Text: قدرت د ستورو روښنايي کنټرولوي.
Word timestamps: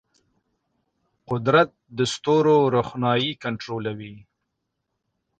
قدرت 1.29 1.69
د 1.97 1.99
ستورو 2.13 2.57
روښنايي 2.75 3.31
کنټرولوي. 3.43 4.15